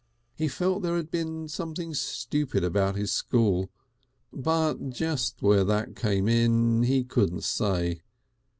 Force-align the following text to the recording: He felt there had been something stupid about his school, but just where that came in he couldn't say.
He 0.33 0.47
felt 0.47 0.81
there 0.81 0.95
had 0.97 1.11
been 1.11 1.47
something 1.47 1.93
stupid 1.93 2.63
about 2.63 2.95
his 2.95 3.11
school, 3.11 3.69
but 4.33 4.89
just 4.89 5.43
where 5.43 5.63
that 5.63 5.95
came 5.95 6.27
in 6.27 6.81
he 6.81 7.03
couldn't 7.03 7.43
say. 7.43 8.01